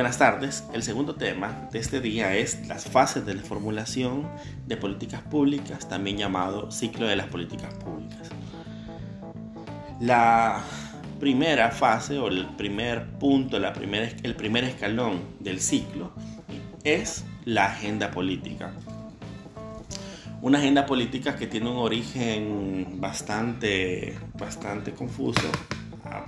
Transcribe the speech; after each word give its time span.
buenas 0.00 0.16
tardes. 0.16 0.64
El 0.72 0.82
segundo 0.82 1.14
tema 1.14 1.68
de 1.70 1.78
este 1.78 2.00
día 2.00 2.34
es 2.34 2.66
las 2.66 2.86
fases 2.86 3.26
de 3.26 3.34
la 3.34 3.42
formulación 3.42 4.26
de 4.66 4.78
políticas 4.78 5.20
públicas, 5.20 5.90
también 5.90 6.16
llamado 6.16 6.70
ciclo 6.70 7.06
de 7.06 7.16
las 7.16 7.26
políticas 7.26 7.74
públicas. 7.74 8.30
La 10.00 10.62
primera 11.18 11.70
fase 11.70 12.18
o 12.18 12.28
el 12.28 12.46
primer 12.56 13.10
punto, 13.18 13.58
la 13.58 13.74
el 14.22 14.36
primer 14.36 14.64
escalón 14.64 15.20
del 15.38 15.60
ciclo 15.60 16.12
es 16.82 17.26
la 17.44 17.66
agenda 17.66 18.10
política. 18.10 18.72
Una 20.40 20.60
agenda 20.60 20.86
política 20.86 21.36
que 21.36 21.46
tiene 21.46 21.68
un 21.68 21.76
origen 21.76 22.98
bastante, 23.02 24.18
bastante 24.38 24.92
confuso, 24.92 25.52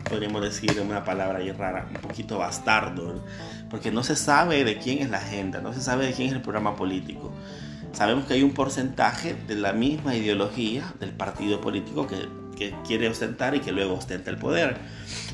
podríamos 0.08 0.42
decir 0.42 0.80
una 0.80 1.04
palabra 1.04 1.38
ahí 1.38 1.52
rara, 1.52 1.86
un 1.88 2.00
poquito 2.00 2.38
bastardo, 2.38 3.24
porque 3.70 3.90
no 3.90 4.02
se 4.02 4.16
sabe 4.16 4.64
de 4.64 4.78
quién 4.78 4.98
es 4.98 5.10
la 5.10 5.18
agenda, 5.18 5.60
no 5.60 5.72
se 5.72 5.80
sabe 5.80 6.06
de 6.06 6.12
quién 6.12 6.28
es 6.28 6.34
el 6.34 6.42
programa 6.42 6.76
político. 6.76 7.32
Sabemos 7.92 8.24
que 8.24 8.34
hay 8.34 8.42
un 8.42 8.54
porcentaje 8.54 9.34
de 9.34 9.54
la 9.54 9.72
misma 9.72 10.14
ideología 10.14 10.94
del 10.98 11.10
partido 11.10 11.60
político 11.60 12.06
que 12.06 12.42
que 12.56 12.74
quiere 12.86 13.08
ostentar 13.08 13.54
y 13.54 13.60
que 13.60 13.72
luego 13.72 13.94
ostenta 13.94 14.30
el 14.30 14.36
poder. 14.36 14.76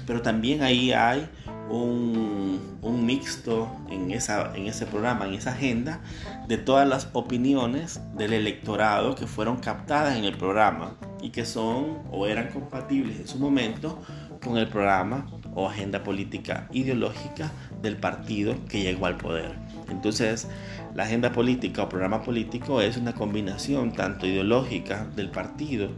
Pero 0.07 0.23
también 0.23 0.63
ahí 0.63 0.93
hay 0.93 1.29
un, 1.69 2.79
un 2.81 3.05
mixto 3.05 3.69
en, 3.91 4.11
esa, 4.11 4.55
en 4.57 4.67
ese 4.67 4.87
programa, 4.87 5.27
en 5.27 5.35
esa 5.35 5.51
agenda, 5.51 6.01
de 6.47 6.57
todas 6.57 6.89
las 6.89 7.09
opiniones 7.13 8.01
del 8.15 8.33
electorado 8.33 9.15
que 9.15 9.27
fueron 9.27 9.59
captadas 9.59 10.17
en 10.17 10.25
el 10.25 10.37
programa 10.37 10.97
y 11.21 11.31
que 11.31 11.45
son 11.45 11.99
o 12.11 12.27
eran 12.27 12.49
compatibles 12.49 13.21
en 13.21 13.29
su 13.29 13.39
momento 13.39 14.01
con 14.43 14.59
el 14.59 14.69
programa 14.69 15.27
o 15.55 15.69
agenda 15.69 16.03
política 16.03 16.69
ideológica 16.73 17.51
del 17.83 17.97
partido 17.97 18.55
que 18.69 18.83
llegó 18.83 19.07
al 19.07 19.17
poder. 19.17 19.57
Entonces, 19.91 20.49
la 20.95 21.05
agenda 21.05 21.33
política 21.33 21.83
o 21.83 21.89
programa 21.89 22.23
político 22.23 22.81
es 22.81 22.97
una 22.97 23.15
combinación 23.15 23.93
tanto 23.93 24.27
ideológica 24.27 25.07
del 25.17 25.31
partido 25.31 25.91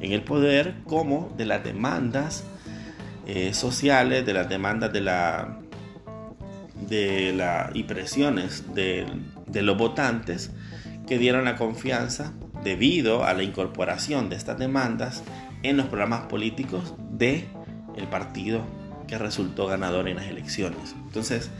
en 0.00 0.12
el 0.12 0.22
poder 0.22 0.76
como 0.84 1.32
de 1.36 1.46
las 1.46 1.64
demandas 1.64 2.44
eh, 3.26 3.54
sociales, 3.54 4.26
de 4.26 4.34
las 4.34 4.48
demandas 4.48 4.92
de 4.92 5.00
la, 5.00 5.58
de 6.88 7.32
la 7.32 7.70
y 7.74 7.84
presiones 7.84 8.74
de, 8.74 9.06
de 9.46 9.62
los 9.62 9.78
votantes 9.78 10.52
que 11.06 11.18
dieron 11.18 11.44
la 11.44 11.56
confianza 11.56 12.32
debido 12.62 13.24
a 13.24 13.32
la 13.32 13.42
incorporación 13.42 14.28
de 14.28 14.36
estas 14.36 14.58
demandas 14.58 15.22
en 15.62 15.76
los 15.76 15.86
programas 15.86 16.26
políticos 16.26 16.94
de 17.10 17.48
el 17.96 18.06
partido 18.06 18.60
que 19.06 19.18
resultó 19.18 19.66
ganador 19.66 20.08
en 20.08 20.16
las 20.16 20.26
elecciones. 20.26 20.94
Entonces, 21.06 21.50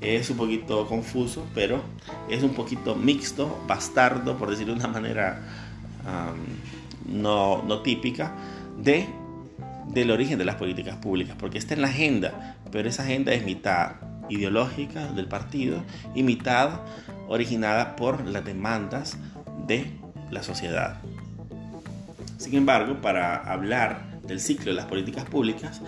es 0.00 0.30
un 0.30 0.36
poquito 0.36 0.86
confuso, 0.86 1.46
pero 1.54 1.82
es 2.28 2.42
un 2.42 2.54
poquito 2.54 2.94
mixto, 2.94 3.62
bastardo, 3.66 4.36
por 4.38 4.50
decirlo 4.50 4.74
de 4.74 4.80
una 4.80 4.88
manera 4.88 5.40
no, 7.06 7.62
no 7.62 7.80
típica 7.82 8.32
de, 8.78 9.06
del 9.88 10.10
origen 10.10 10.38
de 10.38 10.44
las 10.44 10.56
políticas 10.56 10.96
públicas, 10.96 11.36
porque 11.38 11.58
está 11.58 11.74
en 11.74 11.82
la 11.82 11.88
agenda, 11.88 12.56
pero 12.70 12.88
esa 12.88 13.02
agenda 13.02 13.32
es 13.32 13.44
mitad 13.44 13.92
ideológica 14.28 15.06
del 15.12 15.26
partido 15.26 15.82
y 16.14 16.22
mitad 16.22 16.80
originada 17.28 17.96
por 17.96 18.24
las 18.26 18.44
demandas 18.44 19.18
de 19.66 19.90
la 20.30 20.42
sociedad. 20.42 21.00
Sin 22.38 22.54
embargo, 22.54 23.00
para 23.02 23.36
hablar 23.36 24.09
del 24.30 24.40
ciclo 24.40 24.70
de 24.70 24.76
las 24.76 24.86
políticas 24.86 25.24
públicas, 25.24 25.82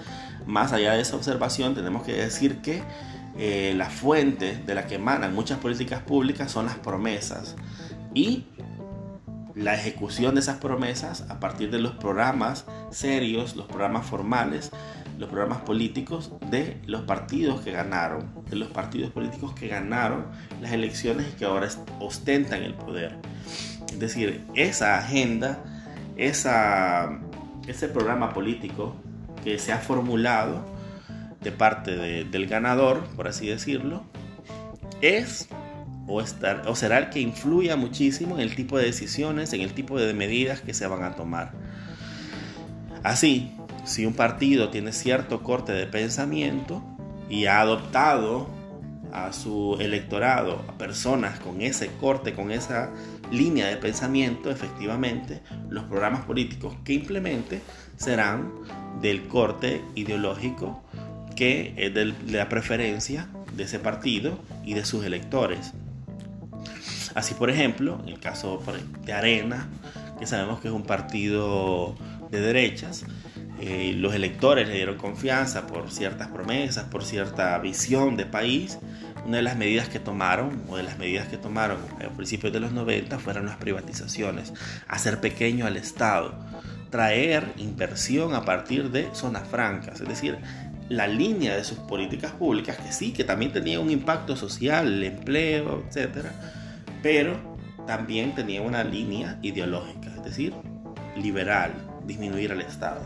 más 0.47 0.73
allá 0.73 0.93
de 0.93 1.01
esa 1.01 1.17
observación, 1.17 1.75
tenemos 1.75 2.03
que 2.03 2.13
decir 2.13 2.59
que 2.59 2.83
eh, 3.39 3.73
la 3.77 3.89
fuente 3.89 4.57
de 4.67 4.75
la 4.75 4.87
que 4.87 4.97
emanan 4.97 5.35
muchas 5.35 5.59
políticas 5.59 6.03
públicas 6.03 6.51
son 6.51 6.67
las 6.67 6.77
promesas 6.77 7.57
y 8.15 8.45
la 9.55 9.75
ejecución 9.75 10.35
de 10.35 10.41
esas 10.41 10.59
promesas 10.59 11.25
a 11.29 11.41
partir 11.41 11.71
de 11.71 11.79
los 11.79 11.93
programas 11.93 12.67
serios, 12.91 13.57
los 13.57 13.67
programas 13.67 14.07
formales, 14.07 14.71
los 15.19 15.29
programas 15.29 15.61
políticos 15.61 16.33
de 16.51 16.81
los 16.87 17.03
partidos 17.03 17.61
que 17.61 17.71
ganaron, 17.71 18.35
de 18.51 18.57
los 18.57 18.69
partidos 18.69 19.11
políticos 19.13 19.55
que 19.55 19.69
ganaron 19.69 20.27
las 20.61 20.73
elecciones 20.73 21.27
y 21.33 21.37
que 21.37 21.45
ahora 21.45 21.69
ostentan 22.01 22.63
el 22.63 22.75
poder. 22.75 23.17
Es 23.89 23.99
decir, 23.99 24.45
esa 24.55 24.99
agenda, 24.99 25.63
esa, 26.17 27.21
ese 27.67 27.89
programa 27.89 28.33
político 28.33 28.97
que 29.45 29.59
se 29.59 29.73
ha 29.73 29.79
formulado 29.79 30.65
de 31.41 31.53
parte 31.53 31.97
del 31.97 32.47
ganador, 32.47 33.05
por 33.17 33.29
así 33.29 33.49
decirlo, 33.49 34.05
es 35.01 35.49
o, 36.07 36.21
estar, 36.21 36.63
o 36.69 36.77
será 36.77 36.99
el 36.99 37.11
que 37.11 37.21
influya 37.21 37.77
muchísimo 37.77 38.37
en 38.37 38.43
el 38.43 38.55
tipo 38.55 38.79
de 38.79 38.85
decisiones, 38.85 39.53
en 39.53 39.61
el 39.61 39.73
tipo 39.73 39.99
de 39.99 40.15
medidas 40.15 40.61
que 40.61 40.75
se 40.75 40.87
van 40.87 41.03
a 41.03 41.15
tomar. 41.15 41.53
Así, 43.03 43.53
si 43.85 44.07
un 44.07 44.15
partido 44.15 44.71
tiene 44.71 44.93
cierto 44.93 45.43
corte 45.43 45.73
de 45.73 45.87
pensamiento 45.87 46.83
y 47.29 47.47
ha 47.47 47.61
adoptado 47.61 48.49
a 49.13 49.33
su 49.33 49.77
electorado, 49.81 50.65
a 50.69 50.79
personas 50.79 51.41
con 51.41 51.61
ese 51.61 51.91
corte, 52.01 52.33
con 52.33 52.51
esa 52.51 52.91
línea 53.33 53.67
de 53.67 53.77
pensamiento, 53.77 54.51
efectivamente, 54.51 55.43
los 55.69 55.85
programas 55.85 56.25
políticos 56.25 56.77
que 56.85 56.93
implemente 56.93 57.61
serán 57.97 58.53
del 59.01 59.27
corte 59.27 59.83
ideológico 59.95 60.83
que 61.35 61.75
es 61.77 61.95
de 61.95 62.15
la 62.31 62.49
preferencia 62.49 63.29
de 63.57 63.65
ese 63.65 63.79
partido 63.79 64.39
y 64.65 64.75
de 64.75 64.85
sus 64.85 65.05
electores. 65.05 65.73
Así, 67.15 67.35
por 67.35 67.51
ejemplo, 67.51 68.01
en 68.03 68.11
el 68.11 68.21
caso 68.21 68.63
de 69.05 69.13
Arena, 69.13 69.69
que 70.19 70.27
sabemos 70.27 70.61
que 70.61 70.69
es 70.69 70.75
un 70.75 70.85
partido 70.85 71.95
de 72.31 72.41
derechas, 72.41 73.05
eh, 73.61 73.93
los 73.97 74.15
electores 74.15 74.67
le 74.67 74.75
dieron 74.75 74.97
confianza 74.97 75.67
por 75.67 75.91
ciertas 75.91 76.29
promesas, 76.29 76.85
por 76.85 77.05
cierta 77.05 77.59
visión 77.59 78.17
de 78.17 78.27
país. 78.27 78.79
Una 79.25 79.37
de 79.37 79.43
las 79.43 79.57
medidas 79.57 79.89
que 79.89 80.01
tomaron, 80.01 80.63
o 80.69 80.77
de 80.77 80.83
las 80.83 80.99
medidas 80.99 81.29
que 81.29 81.37
tomaron 81.37 81.79
a 82.05 82.09
principios 82.17 82.53
de 82.53 82.61
los 82.61 82.73
90, 82.73 83.19
fueron 83.19 83.47
las 83.47 83.57
privatizaciones, 83.57 84.53
hacer 84.89 85.21
pequeño 85.21 85.67
al 85.67 85.77
Estado, 85.77 86.35
traer 86.91 87.53
inversión 87.57 88.35
a 88.35 88.45
partir 88.45 88.91
de 88.91 89.09
zonas 89.15 89.47
francas, 89.49 90.01
es 90.01 90.09
decir, 90.09 90.39
la 90.89 91.07
línea 91.07 91.57
de 91.57 91.65
sus 91.65 91.79
políticas 91.79 92.33
públicas, 92.33 92.77
que 92.77 92.93
sí, 92.93 93.13
que 93.13 93.25
también 93.25 93.53
tenía 93.53 93.81
un 93.81 93.91
impacto 93.91 94.37
social, 94.37 94.87
el 94.87 95.05
empleo, 95.05 95.85
etcétera 95.89 96.33
pero 97.03 97.37
también 97.87 98.35
tenía 98.35 98.63
una 98.63 98.85
línea 98.85 99.39
ideológica, 99.43 100.11
es 100.17 100.23
decir, 100.23 100.55
liberal, 101.17 101.73
disminuir 102.07 102.53
al 102.53 102.61
Estado. 102.61 103.01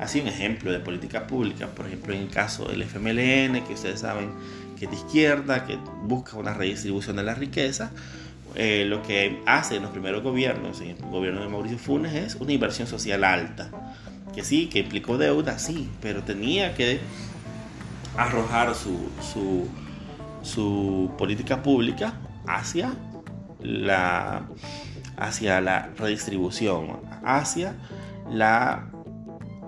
Así 0.00 0.20
un 0.20 0.28
ejemplo 0.28 0.72
de 0.72 0.80
política 0.80 1.26
pública, 1.26 1.68
por 1.68 1.86
ejemplo 1.86 2.14
en 2.14 2.22
el 2.22 2.30
caso 2.30 2.64
del 2.64 2.82
FMLN, 2.82 3.62
que 3.66 3.74
ustedes 3.74 4.00
saben 4.00 4.30
que 4.78 4.86
es 4.86 4.90
de 4.90 4.96
izquierda, 4.96 5.66
que 5.66 5.76
busca 6.04 6.38
una 6.38 6.54
redistribución 6.54 7.16
de 7.16 7.22
la 7.22 7.34
riqueza, 7.34 7.90
eh, 8.54 8.86
lo 8.88 9.02
que 9.02 9.42
hace 9.44 9.76
en 9.76 9.82
los 9.82 9.90
primeros 9.90 10.22
gobiernos, 10.22 10.80
en 10.80 10.88
el 10.88 10.96
gobierno 10.96 11.42
de 11.42 11.48
Mauricio 11.48 11.78
Funes, 11.78 12.14
es 12.14 12.34
una 12.36 12.52
inversión 12.52 12.88
social 12.88 13.24
alta, 13.24 13.70
que 14.34 14.42
sí, 14.42 14.68
que 14.68 14.78
implicó 14.78 15.18
deuda, 15.18 15.58
sí, 15.58 15.90
pero 16.00 16.22
tenía 16.22 16.74
que 16.74 17.00
arrojar 18.16 18.74
su, 18.74 19.10
su, 19.20 19.68
su 20.42 21.12
política 21.18 21.62
pública 21.62 22.14
hacia 22.46 22.94
la, 23.60 24.48
hacia 25.18 25.60
la 25.60 25.90
redistribución, 25.96 27.00
hacia, 27.22 27.74
la, 28.30 28.86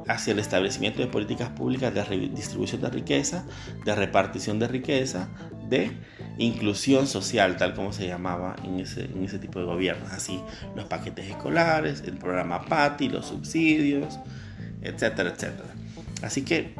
hacia 0.09 0.33
el 0.33 0.39
establecimiento 0.39 1.01
de 1.01 1.07
políticas 1.07 1.51
públicas 1.51 1.95
de 1.95 2.05
redistribución 2.05 2.81
de 2.81 2.91
riqueza, 2.91 3.45
de 3.85 3.95
repartición 3.95 4.59
de 4.59 4.69
riqueza, 4.69 5.29
de 5.69 5.93
inclusión 6.39 7.07
social, 7.07 7.57
tal 7.57 7.75
como 7.75 7.93
se 7.93 8.07
llamaba 8.07 8.57
en 8.65 8.81
ese, 8.81 9.05
en 9.05 9.25
ese 9.25 9.39
tipo 9.39 9.59
de 9.59 9.65
gobiernos. 9.65 10.11
Así, 10.13 10.41
los 10.75 10.87
paquetes 10.87 11.29
escolares, 11.29 12.03
el 12.07 12.17
programa 12.19 12.63
PATI, 12.63 13.09
los 13.09 13.27
subsidios, 13.27 14.19
etcétera, 14.83 15.31
etcétera. 15.31 15.69
Así 16.23 16.43
que 16.43 16.75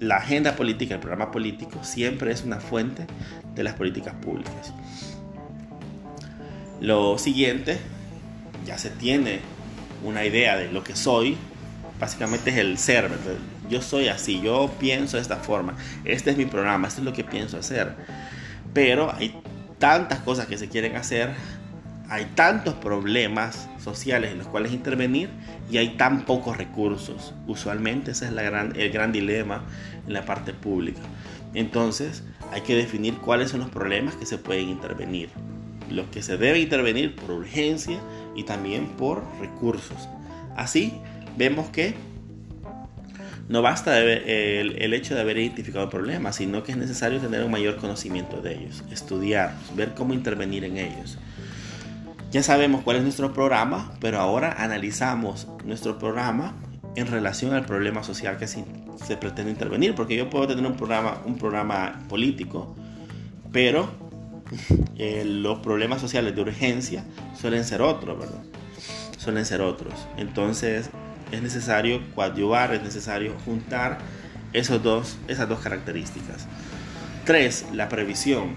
la 0.00 0.16
agenda 0.16 0.56
política, 0.56 0.94
el 0.94 1.00
programa 1.00 1.30
político, 1.30 1.82
siempre 1.82 2.32
es 2.32 2.44
una 2.44 2.60
fuente 2.60 3.06
de 3.54 3.64
las 3.64 3.74
políticas 3.74 4.14
públicas. 4.14 4.72
Lo 6.80 7.16
siguiente, 7.18 7.78
ya 8.66 8.76
se 8.76 8.90
tiene 8.90 9.40
una 10.04 10.24
idea 10.24 10.56
de 10.56 10.70
lo 10.70 10.84
que 10.84 10.94
soy, 10.94 11.38
básicamente 11.98 12.50
es 12.50 12.56
el 12.56 12.78
ser, 12.78 13.10
Yo 13.68 13.82
soy 13.82 14.08
así, 14.08 14.40
yo 14.40 14.70
pienso 14.78 15.16
de 15.16 15.22
esta 15.22 15.36
forma, 15.36 15.74
este 16.04 16.30
es 16.30 16.36
mi 16.36 16.46
programa, 16.46 16.88
esto 16.88 17.00
es 17.00 17.04
lo 17.04 17.12
que 17.12 17.24
pienso 17.24 17.58
hacer. 17.58 17.94
Pero 18.72 19.12
hay 19.14 19.40
tantas 19.78 20.20
cosas 20.20 20.46
que 20.46 20.58
se 20.58 20.68
quieren 20.68 20.96
hacer, 20.96 21.34
hay 22.08 22.26
tantos 22.34 22.74
problemas 22.74 23.68
sociales 23.82 24.30
en 24.30 24.38
los 24.38 24.46
cuales 24.46 24.72
intervenir 24.72 25.28
y 25.70 25.78
hay 25.78 25.96
tan 25.96 26.24
pocos 26.24 26.56
recursos. 26.56 27.34
Usualmente 27.46 28.12
ese 28.12 28.26
es 28.26 28.32
la 28.32 28.42
gran, 28.42 28.74
el 28.76 28.90
gran 28.90 29.12
dilema 29.12 29.64
en 30.06 30.12
la 30.12 30.24
parte 30.24 30.52
pública. 30.52 31.00
Entonces 31.54 32.22
hay 32.52 32.60
que 32.60 32.76
definir 32.76 33.14
cuáles 33.14 33.50
son 33.50 33.60
los 33.60 33.70
problemas 33.70 34.14
que 34.14 34.26
se 34.26 34.38
pueden 34.38 34.68
intervenir. 34.68 35.30
Los 35.90 36.06
que 36.08 36.22
se 36.22 36.36
debe 36.36 36.60
intervenir 36.60 37.16
por 37.16 37.30
urgencia 37.30 37.98
y 38.34 38.44
también 38.44 38.88
por 38.96 39.24
recursos. 39.40 40.08
Así 40.56 41.00
vemos 41.36 41.68
que 41.70 41.94
no 43.48 43.62
basta 43.62 44.00
el, 44.00 44.76
el, 44.76 44.94
hecho 44.94 45.14
de 45.14 45.20
haber 45.20 45.38
identificado 45.38 45.88
problemas, 45.88 46.36
sino 46.36 46.64
que 46.64 46.72
es 46.72 46.78
necesario 46.78 47.20
tener 47.20 47.44
un 47.44 47.50
mayor 47.50 47.76
conocimiento 47.76 48.40
de 48.40 48.54
ellos, 48.54 48.82
estudiar, 48.90 49.54
ver 49.76 49.94
cómo 49.94 50.14
intervenir 50.14 50.64
en 50.64 50.78
ellos. 50.78 51.18
Ya 52.32 52.42
sabemos 52.42 52.82
cuál 52.82 52.96
es 52.96 53.02
nuestro 53.04 53.32
programa, 53.32 53.94
pero 54.00 54.18
ahora 54.18 54.52
analizamos 54.58 55.46
nuestro 55.64 55.98
programa 55.98 56.56
en 56.96 57.06
relación 57.06 57.54
al 57.54 57.64
problema 57.64 58.02
social 58.02 58.36
que 58.36 58.48
se, 58.48 58.64
se 59.06 59.16
pretende 59.16 59.52
intervenir, 59.52 59.94
porque 59.94 60.16
yo 60.16 60.28
puedo 60.28 60.48
tener 60.48 60.66
un 60.66 60.76
programa, 60.76 61.22
un 61.24 61.38
programa 61.38 62.02
político, 62.08 62.74
pero 63.52 63.88
eh, 64.98 65.24
los 65.24 65.60
problemas 65.60 66.00
sociales 66.00 66.34
de 66.34 66.40
urgencia 66.40 67.04
suelen 67.38 67.64
ser 67.64 67.80
otros, 67.80 68.18
¿verdad? 68.18 68.42
Suelen 69.18 69.44
ser 69.44 69.60
otros. 69.60 69.94
Entonces 70.16 70.90
es 71.32 71.42
necesario 71.42 72.00
coadyuvar, 72.14 72.74
es 72.74 72.82
necesario 72.82 73.34
juntar 73.44 73.98
esos 74.52 74.82
dos, 74.82 75.18
esas 75.28 75.48
dos 75.48 75.60
características. 75.60 76.46
Tres, 77.24 77.66
la 77.72 77.88
previsión. 77.88 78.54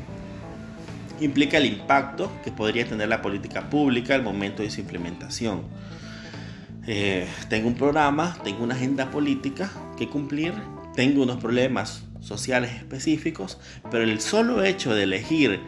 Implica 1.19 1.57
el 1.57 1.65
impacto 1.65 2.31
que 2.43 2.51
podría 2.51 2.87
tener 2.87 3.09
la 3.09 3.21
política 3.21 3.69
pública 3.69 4.15
al 4.15 4.23
momento 4.23 4.63
de 4.63 4.69
su 4.69 4.81
implementación. 4.81 5.63
Eh, 6.87 7.27
tengo 7.49 7.67
un 7.67 7.75
programa, 7.75 8.37
tengo 8.43 8.63
una 8.63 8.75
agenda 8.75 9.11
política 9.11 9.69
que 9.97 10.07
cumplir, 10.07 10.53
tengo 10.95 11.23
unos 11.23 11.37
problemas 11.37 12.05
sociales 12.21 12.71
específicos, 12.71 13.59
pero 13.91 14.03
el 14.03 14.21
solo 14.21 14.63
hecho 14.63 14.93
de 14.95 15.03
elegir 15.03 15.59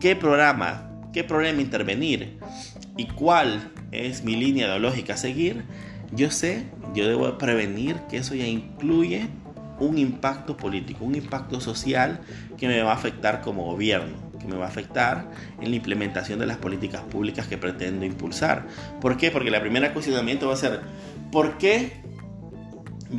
qué 0.00 0.16
programa, 0.16 0.90
qué 1.12 1.24
problema 1.24 1.60
intervenir 1.60 2.38
y 2.96 3.06
cuál 3.06 3.72
es 3.92 4.24
mi 4.24 4.36
línea 4.36 4.66
ideológica 4.66 5.14
a 5.14 5.16
seguir, 5.16 5.64
yo 6.12 6.30
sé, 6.30 6.66
yo 6.94 7.06
debo 7.06 7.38
prevenir 7.38 7.96
que 8.08 8.18
eso 8.18 8.34
ya 8.34 8.46
incluye 8.46 9.28
un 9.80 9.98
impacto 9.98 10.56
político, 10.56 11.04
un 11.04 11.14
impacto 11.14 11.60
social 11.60 12.20
que 12.56 12.66
me 12.66 12.82
va 12.82 12.92
a 12.92 12.94
afectar 12.94 13.40
como 13.40 13.64
gobierno, 13.64 14.16
que 14.40 14.46
me 14.46 14.56
va 14.56 14.66
a 14.66 14.68
afectar 14.68 15.30
en 15.60 15.70
la 15.70 15.76
implementación 15.76 16.38
de 16.38 16.46
las 16.46 16.56
políticas 16.56 17.02
públicas 17.02 17.46
que 17.46 17.58
pretendo 17.58 18.04
impulsar. 18.04 18.66
¿Por 19.00 19.16
qué? 19.16 19.30
Porque 19.30 19.50
la 19.50 19.60
primera 19.60 19.92
cuestionamiento 19.92 20.48
va 20.48 20.54
a 20.54 20.56
ser, 20.56 20.80
¿por 21.30 21.58
qué 21.58 21.92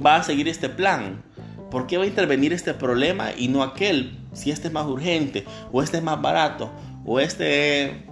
va 0.06 0.18
a 0.18 0.24
seguir 0.24 0.47
este 0.47 0.69
plan? 0.69 1.24
¿Por 1.71 1.88
qué 1.88 1.97
va 1.97 2.03
a 2.03 2.07
intervenir 2.07 2.51
este 2.51 2.74
problema 2.74 3.31
y 3.38 3.47
no 3.47 3.63
aquel? 3.63 4.18
Si 4.33 4.51
este 4.51 4.68
es 4.68 4.74
más 4.74 4.86
urgente, 4.88 5.45
o 5.71 5.83
este 5.83 5.97
es 5.97 6.03
más 6.03 6.21
barato, 6.21 6.71
o 7.06 7.19
este 7.19 8.06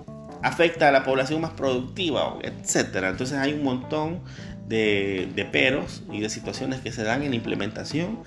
afecta 0.43 0.89
a 0.89 0.91
la 0.91 1.03
población 1.03 1.41
más 1.41 1.51
productiva, 1.51 2.37
etc. 2.41 2.95
Entonces 3.03 3.37
hay 3.37 3.53
un 3.53 3.63
montón 3.63 4.21
de, 4.67 5.47
peros 5.51 6.03
y 6.11 6.19
de 6.19 6.29
situaciones 6.29 6.81
que 6.81 6.91
se 6.91 7.03
dan 7.03 7.23
en 7.23 7.33
implementación 7.33 8.19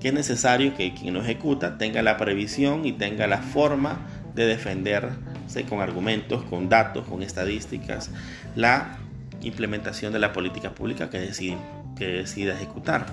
que 0.00 0.08
es 0.08 0.14
necesario 0.14 0.76
que 0.76 0.94
quien 0.94 1.14
lo 1.14 1.22
ejecuta 1.22 1.76
tenga 1.76 2.02
la 2.02 2.16
previsión 2.16 2.84
y 2.86 2.92
tenga 2.92 3.26
la 3.26 3.38
forma 3.38 4.06
de 4.34 4.46
defenderse 4.46 5.64
con 5.68 5.80
argumentos, 5.80 6.44
con 6.44 6.68
datos, 6.68 7.06
con 7.08 7.22
estadísticas, 7.22 8.10
la 8.54 8.98
implementación 9.42 10.12
de 10.12 10.20
la 10.20 10.32
política 10.32 10.70
pública 10.70 11.10
que 11.10 11.18
decide, 11.18 11.56
que 11.96 12.06
decida 12.06 12.54
ejecutar. 12.54 13.06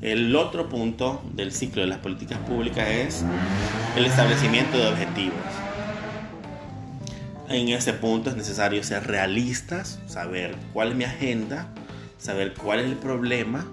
El 0.00 0.34
otro 0.34 0.68
punto 0.68 1.22
del 1.32 1.52
ciclo 1.52 1.82
de 1.82 1.88
las 1.88 1.98
políticas 1.98 2.38
públicas 2.38 2.88
es 2.88 3.24
el 3.96 4.04
establecimiento 4.04 4.76
de 4.76 4.88
objetivos. 4.88 5.71
En 7.52 7.68
ese 7.68 7.92
punto 7.92 8.30
es 8.30 8.36
necesario 8.36 8.82
ser 8.82 9.06
realistas, 9.06 10.00
saber 10.06 10.56
cuál 10.72 10.92
es 10.92 10.94
mi 10.96 11.04
agenda, 11.04 11.68
saber 12.16 12.54
cuál 12.54 12.80
es 12.80 12.86
el 12.86 12.96
problema, 12.96 13.66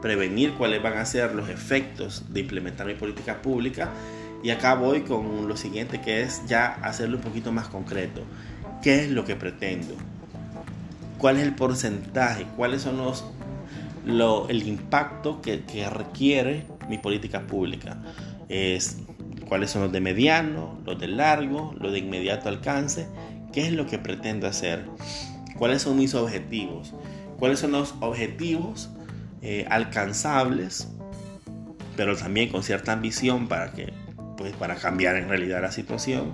prevenir 0.00 0.52
cuáles 0.52 0.80
van 0.80 0.98
a 0.98 1.04
ser 1.04 1.34
los 1.34 1.48
efectos 1.48 2.32
de 2.32 2.38
implementar 2.38 2.86
mi 2.86 2.94
política 2.94 3.42
pública. 3.42 3.90
Y 4.44 4.50
acá 4.50 4.76
voy 4.76 5.00
con 5.00 5.48
lo 5.48 5.56
siguiente 5.56 6.00
que 6.00 6.22
es 6.22 6.42
ya 6.46 6.74
hacerlo 6.74 7.16
un 7.16 7.24
poquito 7.24 7.50
más 7.50 7.66
concreto. 7.66 8.22
¿Qué 8.84 9.02
es 9.02 9.10
lo 9.10 9.24
que 9.24 9.34
pretendo? 9.34 9.96
¿Cuál 11.18 11.38
es 11.38 11.42
el 11.42 11.56
porcentaje? 11.56 12.46
¿Cuáles 12.56 12.82
son 12.82 12.98
los, 12.98 13.24
el 14.48 14.62
impacto 14.62 15.42
que, 15.42 15.64
que 15.64 15.90
requiere 15.90 16.68
mi 16.88 16.98
política 16.98 17.40
pública? 17.40 17.96
Es 18.48 18.98
cuáles 19.48 19.70
son 19.70 19.82
los 19.82 19.92
de 19.92 20.00
mediano, 20.00 20.78
los 20.84 20.98
de 20.98 21.08
largo, 21.08 21.74
los 21.78 21.92
de 21.92 21.98
inmediato 21.98 22.48
alcance, 22.48 23.06
qué 23.54 23.68
es 23.68 23.72
lo 23.72 23.86
que 23.86 24.00
pretendo 24.00 24.48
hacer, 24.48 24.84
cuáles 25.56 25.82
son 25.82 25.96
mis 25.96 26.14
objetivos, 26.14 26.92
cuáles 27.38 27.60
son 27.60 27.70
los 27.70 27.94
objetivos 28.00 28.90
eh, 29.42 29.64
alcanzables, 29.70 30.88
pero 31.96 32.16
también 32.16 32.50
con 32.50 32.64
cierta 32.64 32.92
ambición 32.92 33.46
para 33.46 33.70
que 33.70 33.92
pues 34.36 34.52
para 34.54 34.74
cambiar 34.74 35.14
en 35.14 35.28
realidad 35.28 35.62
la 35.62 35.70
situación 35.70 36.32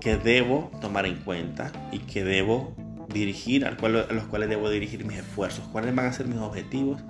que 0.00 0.16
debo 0.16 0.72
tomar 0.80 1.06
en 1.06 1.14
cuenta 1.14 1.70
y 1.92 2.00
que 2.00 2.24
debo 2.24 2.74
dirigir, 3.14 3.64
al 3.64 3.76
cual, 3.76 4.04
a 4.10 4.12
los 4.12 4.24
cuales 4.24 4.48
debo 4.48 4.68
dirigir 4.68 5.04
mis 5.04 5.18
esfuerzos, 5.18 5.64
cuáles 5.68 5.94
van 5.94 6.06
a 6.06 6.12
ser 6.12 6.26
mis 6.26 6.38
objetivos 6.38 7.00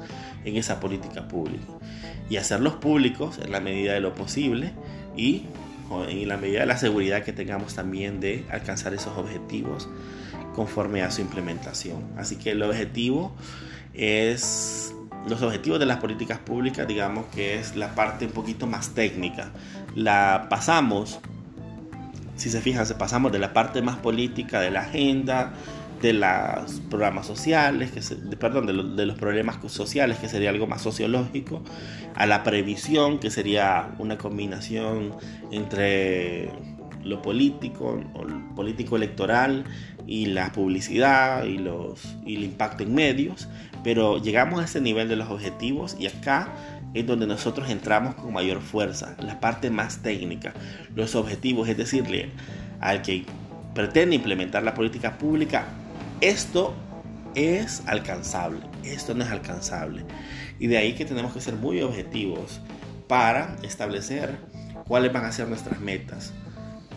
en 0.45 0.57
esa 0.57 0.81
política 0.81 1.27
pública. 1.29 1.65
Y 2.29 2.37
hacerlos 2.37 2.75
públicos 2.75 3.39
en 3.43 3.51
la 3.51 3.61
medida 3.61 3.95
de 3.95 4.01
lo 4.01 4.15
posible 4.15 4.73
y 5.17 5.47
en 6.09 6.29
la 6.29 6.37
medida 6.37 6.61
de 6.61 6.67
la 6.67 6.79
seguridad 6.79 7.23
que 7.23 7.33
tengamos 7.33 7.75
también 7.75 8.21
de 8.21 8.45
alcanzar 8.51 8.95
esos 8.95 9.17
objetivos 9.17 9.89
conforme 10.55 11.03
a 11.03 11.11
su 11.11 11.21
implementación. 11.21 12.05
Así 12.17 12.37
que 12.37 12.53
el 12.53 12.63
objetivo 12.63 13.35
es 13.95 14.95
los 15.29 15.43
objetivos 15.43 15.79
de 15.79 15.87
las 15.87 15.99
políticas 15.99 16.39
públicas, 16.39 16.87
digamos 16.87 17.27
que 17.27 17.59
es 17.59 17.77
la 17.77 17.95
parte 17.95 18.27
un 18.27 18.33
poquito 18.33 18.67
más 18.67 18.91
técnica. 18.91 19.51
La 19.95 20.47
pasamos, 20.49 21.19
si 22.37 22.51
se 22.51 22.61
fijan, 22.61 22.87
se 22.87 22.95
pasamos 22.95 23.33
de 23.33 23.39
la 23.39 23.53
parte 23.53 23.83
más 23.83 23.97
política 23.97 24.61
de 24.61 24.71
la 24.71 24.81
agenda, 24.81 25.53
de 26.01 26.13
los 26.13 26.81
programas 26.91 27.27
sociales, 27.27 27.91
que 27.91 28.37
perdón, 28.37 28.67
de, 28.97 29.07
los 29.07 29.19
problemas 29.19 29.59
sociales, 29.71 30.19
que 30.19 30.29
sería 30.29 30.51
algo 30.51 30.67
más 30.67 30.83
sociológico, 30.83 31.63
a 32.15 32.27
la 32.27 32.43
previsión, 32.43 33.19
que 33.19 33.31
sería 33.31 33.95
una 33.99 34.19
combinación 34.19 35.15
entre 35.51 36.51
lo 37.03 37.23
político, 37.23 38.01
o 38.15 38.55
político 38.55 38.97
electoral 38.97 39.65
y 40.07 40.27
la 40.27 40.53
publicidad 40.53 41.45
y, 41.45 41.59
los, 41.59 42.17
y 42.25 42.37
el 42.37 42.45
impacto 42.45 42.83
en 42.83 42.95
medios, 42.95 43.49
pero 43.85 44.21
llegamos 44.21 44.61
a 44.61 44.65
ese 44.65 44.81
nivel 44.81 45.09
de 45.09 45.17
los 45.17 45.31
objetivos 45.31 45.97
y 45.99 46.07
acá 46.07 46.49
es 46.95 47.07
donde 47.07 47.27
nosotros 47.27 47.71
entramos 47.71 48.15
con 48.15 48.33
mayor 48.33 48.61
fuerza, 48.61 49.17
la 49.21 49.39
parte 49.39 49.71
más 49.71 50.03
técnica, 50.03 50.55
los 50.95 51.15
objetivos, 51.15 51.69
es 51.69 51.77
decirle 51.77 52.31
al 52.81 53.03
que 53.03 53.25
pretende 53.75 54.17
implementar 54.17 54.63
la 54.63 54.75
política 54.75 55.19
pública, 55.19 55.67
esto 56.21 56.75
es 57.35 57.83
alcanzable, 57.87 58.61
esto 58.85 59.15
no 59.15 59.25
es 59.25 59.31
alcanzable. 59.31 60.05
Y 60.59 60.67
de 60.69 60.79
ahí 60.79 60.95
que 60.95 61.05
tenemos 61.05 61.33
que 61.33 61.41
ser 61.41 61.55
muy 61.55 61.83
objetivos 61.83 62.61
para 63.09 63.57
establecer 63.63 64.39
cuáles 64.89 65.13
van 65.13 65.25
a 65.25 65.33
ser 65.33 65.49
nuestras 65.49 65.81
metas 65.81 66.33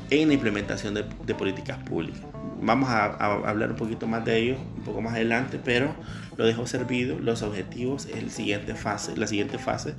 en 0.09 0.29
la 0.29 0.33
implementación 0.33 0.93
de, 0.93 1.35
políticas 1.35 1.77
públicas. 1.83 2.21
Vamos 2.61 2.89
a, 2.89 3.05
hablar 3.05 3.71
un 3.71 3.77
poquito 3.77 4.07
más 4.07 4.25
de 4.25 4.37
ello 4.37 4.57
un 4.77 4.83
poco 4.83 5.01
más 5.01 5.13
adelante, 5.13 5.59
pero 5.63 5.93
lo 6.35 6.45
dejo 6.45 6.65
servido. 6.65 7.19
Los 7.19 7.41
objetivos 7.41 8.05
es 8.05 8.17
el 8.17 8.31
siguiente 8.31 8.75
fase, 8.75 9.15
la 9.17 9.27
siguiente 9.27 9.57
fase 9.57 9.95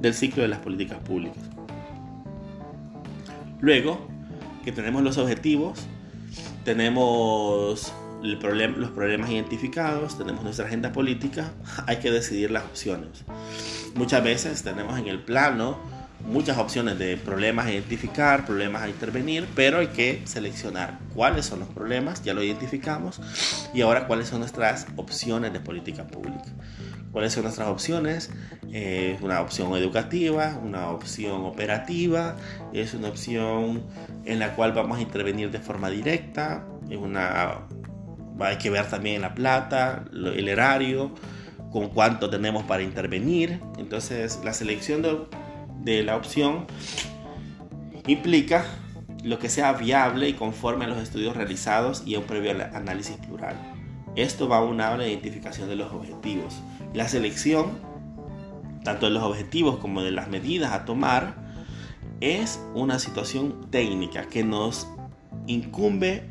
del 0.00 0.14
ciclo 0.14 0.42
de 0.42 0.48
las 0.48 0.58
políticas 0.58 0.98
públicas. 0.98 1.42
Luego 3.60 4.08
que 4.64 4.72
tenemos 4.72 5.02
los 5.02 5.16
objetivos, 5.16 5.86
tenemos 6.64 7.92
los 8.22 8.90
problemas 8.90 9.30
identificados, 9.30 10.18
tenemos 10.18 10.42
nuestra 10.42 10.66
agenda 10.66 10.92
política, 10.92 11.52
hay 11.86 11.98
que 11.98 12.10
decidir 12.10 12.50
las 12.50 12.64
opciones. 12.64 13.24
Muchas 13.94 14.22
veces 14.22 14.62
tenemos 14.62 14.98
en 14.98 15.08
el 15.08 15.20
plano 15.20 15.78
muchas 16.26 16.58
opciones 16.58 16.98
de 16.98 17.16
problemas 17.16 17.66
a 17.66 17.72
identificar, 17.72 18.44
problemas 18.44 18.82
a 18.82 18.88
intervenir, 18.88 19.46
pero 19.54 19.78
hay 19.78 19.88
que 19.88 20.22
seleccionar 20.24 20.98
cuáles 21.14 21.46
son 21.46 21.60
los 21.60 21.68
problemas, 21.68 22.22
ya 22.22 22.34
lo 22.34 22.42
identificamos, 22.42 23.20
y 23.72 23.82
ahora 23.82 24.06
cuáles 24.06 24.28
son 24.28 24.40
nuestras 24.40 24.86
opciones 24.96 25.52
de 25.52 25.60
política 25.60 26.06
pública. 26.06 26.52
¿Cuáles 27.12 27.32
son 27.32 27.44
nuestras 27.44 27.68
opciones? 27.68 28.30
Eh, 28.72 29.16
una 29.22 29.40
opción 29.40 29.74
educativa, 29.74 30.60
una 30.62 30.90
opción 30.90 31.46
operativa, 31.46 32.36
es 32.74 32.92
una 32.92 33.08
opción 33.08 33.84
en 34.26 34.38
la 34.38 34.54
cual 34.54 34.72
vamos 34.72 34.98
a 34.98 35.00
intervenir 35.00 35.50
de 35.50 35.58
forma 35.58 35.88
directa, 35.88 36.66
es 36.90 36.98
una, 36.98 37.60
hay 38.40 38.58
que 38.58 38.70
ver 38.70 38.88
también 38.88 39.22
la 39.22 39.34
plata, 39.34 40.04
el 40.12 40.48
erario, 40.48 41.14
con 41.70 41.88
cuánto 41.88 42.30
tenemos 42.30 42.64
para 42.64 42.82
intervenir. 42.82 43.60
Entonces 43.78 44.40
la 44.44 44.52
selección 44.52 45.02
de 45.02 45.26
de 45.86 46.02
la 46.02 46.16
opción 46.16 46.66
implica 48.08 48.66
lo 49.22 49.38
que 49.38 49.48
sea 49.48 49.72
viable 49.72 50.28
y 50.28 50.34
conforme 50.34 50.84
a 50.84 50.88
los 50.88 50.98
estudios 50.98 51.36
realizados 51.36 52.02
y 52.04 52.16
a 52.16 52.18
un 52.18 52.24
previo 52.24 52.50
análisis 52.74 53.16
plural. 53.16 53.54
Esto 54.16 54.48
va 54.48 54.62
unado 54.62 54.94
a 54.94 54.98
la 54.98 55.06
identificación 55.06 55.68
de 55.68 55.76
los 55.76 55.92
objetivos. 55.92 56.60
La 56.92 57.08
selección, 57.08 57.78
tanto 58.82 59.06
de 59.06 59.12
los 59.12 59.22
objetivos 59.22 59.78
como 59.78 60.02
de 60.02 60.10
las 60.10 60.28
medidas 60.28 60.72
a 60.72 60.84
tomar, 60.84 61.36
es 62.20 62.60
una 62.74 62.98
situación 62.98 63.70
técnica 63.70 64.26
que 64.26 64.42
nos 64.42 64.88
incumbe 65.46 66.28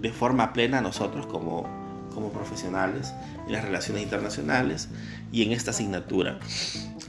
de 0.00 0.12
forma 0.12 0.52
plena 0.52 0.80
nosotros 0.80 1.26
como, 1.26 1.66
como 2.14 2.30
profesionales 2.30 3.12
en 3.46 3.52
las 3.52 3.64
relaciones 3.64 4.02
internacionales 4.02 4.88
y 5.32 5.42
en 5.42 5.52
esta 5.52 5.70
asignatura. 5.70 6.38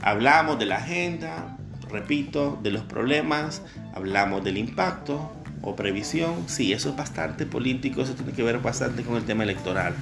Hablamos 0.02 0.58
de 0.58 0.66
la 0.66 0.76
agenda, 0.76 1.56
repito, 1.90 2.58
de 2.62 2.70
los 2.70 2.82
problemas, 2.82 3.62
hablamos 3.94 4.44
del 4.44 4.58
impacto 4.58 5.30
o 5.62 5.76
previsión. 5.76 6.44
Sí, 6.46 6.72
eso 6.72 6.90
es 6.90 6.96
bastante 6.96 7.46
político, 7.46 8.02
eso 8.02 8.14
tiene 8.14 8.32
que 8.32 8.42
ver 8.42 8.58
bastante 8.58 9.02
con 9.02 9.16
el 9.16 9.24
tema 9.24 9.44
electoral. 9.44 9.94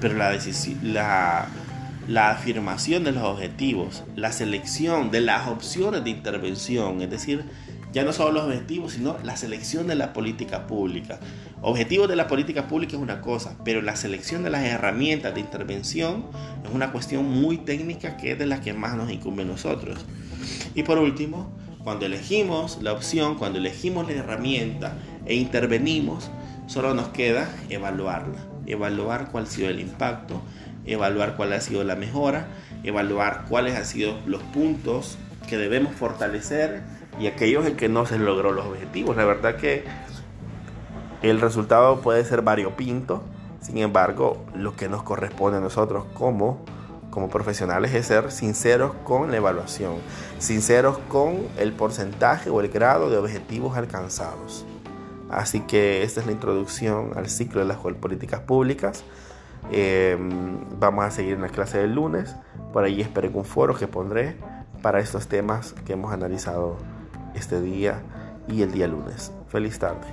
Pero 0.00 0.16
la, 0.16 0.36
la, 0.82 1.48
la 2.08 2.30
afirmación 2.30 3.04
de 3.04 3.12
los 3.12 3.22
objetivos, 3.22 4.04
la 4.16 4.32
selección 4.32 5.10
de 5.10 5.20
las 5.20 5.48
opciones 5.48 6.04
de 6.04 6.10
intervención, 6.10 7.02
es 7.02 7.10
decir, 7.10 7.44
ya 7.92 8.04
no 8.04 8.12
solo 8.12 8.32
los 8.32 8.44
objetivos, 8.44 8.92
sino 8.92 9.16
la 9.24 9.36
selección 9.36 9.86
de 9.86 9.94
la 9.94 10.12
política 10.12 10.66
pública. 10.66 11.18
Objetivos 11.62 12.08
de 12.08 12.16
la 12.16 12.28
política 12.28 12.68
pública 12.68 12.96
es 12.96 13.02
una 13.02 13.20
cosa, 13.20 13.56
pero 13.64 13.82
la 13.82 13.96
selección 13.96 14.42
de 14.42 14.50
las 14.50 14.64
herramientas 14.64 15.34
de 15.34 15.40
intervención 15.40 16.26
es 16.64 16.70
una 16.72 16.92
cuestión 16.92 17.28
muy 17.28 17.58
técnica 17.58 18.16
que 18.16 18.32
es 18.32 18.38
de 18.38 18.46
la 18.46 18.60
que 18.60 18.72
más 18.72 18.96
nos 18.96 19.10
incumbe 19.10 19.42
a 19.42 19.46
nosotros. 19.46 20.04
Y 20.74 20.84
por 20.84 20.98
último, 20.98 21.52
cuando 21.82 22.06
elegimos 22.06 22.78
la 22.82 22.92
opción, 22.92 23.36
cuando 23.36 23.58
elegimos 23.58 24.06
la 24.06 24.14
herramienta 24.14 24.96
e 25.26 25.34
intervenimos, 25.34 26.30
solo 26.66 26.94
nos 26.94 27.08
queda 27.08 27.50
evaluarla, 27.68 28.38
evaluar 28.66 29.30
cuál 29.30 29.44
ha 29.44 29.48
sido 29.48 29.68
el 29.68 29.80
impacto, 29.80 30.40
evaluar 30.86 31.36
cuál 31.36 31.52
ha 31.52 31.60
sido 31.60 31.82
la 31.84 31.96
mejora, 31.96 32.48
evaluar 32.84 33.46
cuáles 33.48 33.76
han 33.76 33.84
sido 33.84 34.18
los 34.26 34.42
puntos 34.42 35.18
que 35.48 35.58
debemos 35.58 35.94
fortalecer 35.94 36.82
y 37.20 37.26
aquellos 37.26 37.66
en 37.66 37.76
que 37.76 37.88
no 37.88 38.06
se 38.06 38.18
logró 38.18 38.52
los 38.52 38.66
objetivos. 38.66 39.16
La 39.16 39.24
verdad 39.24 39.56
que 39.56 39.84
el 41.22 41.40
resultado 41.40 42.00
puede 42.00 42.24
ser 42.24 42.42
variopinto, 42.42 43.22
sin 43.60 43.78
embargo, 43.78 44.42
lo 44.54 44.74
que 44.74 44.88
nos 44.88 45.02
corresponde 45.02 45.58
a 45.58 45.60
nosotros 45.60 46.04
como 46.14 46.64
como 47.10 47.28
profesionales 47.28 47.92
es 47.94 48.06
ser 48.06 48.30
sinceros 48.30 48.92
con 49.04 49.30
la 49.30 49.36
evaluación, 49.36 49.96
sinceros 50.38 50.98
con 51.08 51.48
el 51.58 51.72
porcentaje 51.72 52.50
o 52.50 52.60
el 52.60 52.68
grado 52.68 53.10
de 53.10 53.18
objetivos 53.18 53.76
alcanzados. 53.76 54.64
Así 55.28 55.60
que 55.60 56.02
esta 56.02 56.20
es 56.20 56.26
la 56.26 56.32
introducción 56.32 57.12
al 57.16 57.28
ciclo 57.28 57.60
de 57.60 57.66
las 57.66 57.78
políticas 57.78 58.40
públicas. 58.40 59.04
Em, 59.70 60.58
vamos 60.78 61.04
a 61.04 61.10
seguir 61.10 61.34
en 61.34 61.42
la 61.42 61.48
clase 61.48 61.78
del 61.78 61.94
lunes. 61.94 62.34
Por 62.72 62.84
ahí 62.84 63.00
esperen 63.00 63.32
un 63.34 63.44
foro 63.44 63.74
que 63.74 63.86
pondré 63.86 64.36
para 64.82 65.00
estos 65.00 65.28
temas 65.28 65.74
que 65.84 65.92
hemos 65.92 66.12
analizado 66.12 66.78
este 67.34 67.60
día 67.60 68.00
y 68.48 68.62
el 68.62 68.72
día 68.72 68.88
lunes. 68.88 69.32
Feliz 69.48 69.78
tarde. 69.78 70.06